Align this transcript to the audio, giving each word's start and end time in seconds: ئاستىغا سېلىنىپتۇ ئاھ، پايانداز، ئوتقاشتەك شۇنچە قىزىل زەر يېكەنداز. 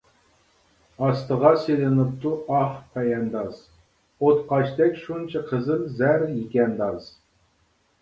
ئاستىغا 1.07 1.51
سېلىنىپتۇ 1.65 2.31
ئاھ، 2.55 2.73
پايانداز، 2.97 3.61
ئوتقاشتەك 4.25 5.01
شۇنچە 5.07 5.47
قىزىل 5.55 5.89
زەر 6.03 6.31
يېكەنداز. 6.37 7.17